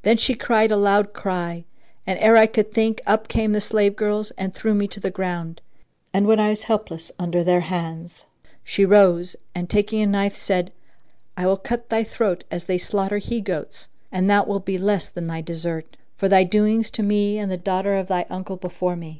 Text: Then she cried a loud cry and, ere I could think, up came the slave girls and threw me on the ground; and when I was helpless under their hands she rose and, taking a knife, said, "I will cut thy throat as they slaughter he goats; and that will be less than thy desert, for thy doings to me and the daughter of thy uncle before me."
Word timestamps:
Then 0.00 0.16
she 0.16 0.34
cried 0.34 0.70
a 0.70 0.78
loud 0.78 1.12
cry 1.12 1.64
and, 2.06 2.18
ere 2.20 2.38
I 2.38 2.46
could 2.46 2.72
think, 2.72 3.02
up 3.06 3.28
came 3.28 3.52
the 3.52 3.60
slave 3.60 3.96
girls 3.96 4.30
and 4.38 4.54
threw 4.54 4.72
me 4.74 4.88
on 4.88 5.00
the 5.02 5.10
ground; 5.10 5.60
and 6.10 6.26
when 6.26 6.40
I 6.40 6.48
was 6.48 6.62
helpless 6.62 7.12
under 7.18 7.44
their 7.44 7.60
hands 7.60 8.24
she 8.64 8.86
rose 8.86 9.36
and, 9.54 9.68
taking 9.68 10.00
a 10.00 10.06
knife, 10.06 10.38
said, 10.38 10.72
"I 11.36 11.46
will 11.46 11.58
cut 11.58 11.90
thy 11.90 12.02
throat 12.02 12.44
as 12.50 12.64
they 12.64 12.78
slaughter 12.78 13.18
he 13.18 13.42
goats; 13.42 13.88
and 14.10 14.30
that 14.30 14.48
will 14.48 14.60
be 14.60 14.78
less 14.78 15.10
than 15.10 15.26
thy 15.26 15.42
desert, 15.42 15.98
for 16.16 16.30
thy 16.30 16.44
doings 16.44 16.90
to 16.92 17.02
me 17.02 17.36
and 17.36 17.52
the 17.52 17.58
daughter 17.58 17.94
of 17.96 18.08
thy 18.08 18.24
uncle 18.30 18.56
before 18.56 18.96
me." 18.96 19.16